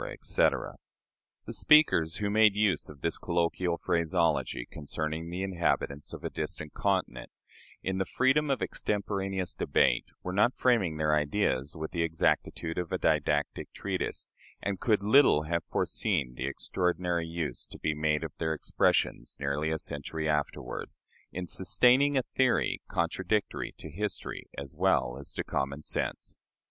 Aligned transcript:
etc. 0.03 0.73
The 1.45 1.53
speakers 1.53 2.15
who 2.15 2.31
made 2.31 2.55
use 2.55 2.89
of 2.89 3.01
this 3.01 3.19
colloquial 3.19 3.77
phraseology 3.77 4.65
concerning 4.71 5.29
the 5.29 5.43
inhabitants 5.43 6.11
of 6.11 6.23
a 6.23 6.31
distant 6.31 6.73
continent, 6.73 7.29
in 7.83 7.99
the 7.99 8.05
freedom 8.05 8.49
of 8.49 8.63
extemporaneous 8.63 9.53
debate, 9.53 10.05
were 10.23 10.33
not 10.33 10.55
framing 10.55 10.97
their 10.97 11.13
ideas 11.13 11.75
with 11.77 11.91
the 11.91 12.01
exactitude 12.01 12.79
of 12.79 12.91
a 12.91 12.97
didactic 12.97 13.71
treatise, 13.73 14.31
and 14.59 14.79
could 14.79 15.03
little 15.03 15.43
have 15.43 15.63
foreseen 15.65 16.33
the 16.33 16.47
extraordinary 16.47 17.27
use 17.27 17.67
to 17.67 17.77
be 17.77 17.93
made 17.93 18.23
of 18.23 18.31
their 18.39 18.55
expressions 18.55 19.35
nearly 19.39 19.69
a 19.69 19.77
century 19.77 20.27
afterward, 20.27 20.89
in 21.31 21.45
sustaining 21.45 22.17
a 22.17 22.23
theory 22.23 22.81
contradictory 22.87 23.71
to 23.77 23.87
history 23.91 24.47
as 24.57 24.73
well 24.75 25.15
as 25.19 25.31
to 25.31 25.43
common 25.43 25.83
sense. 25.83 26.35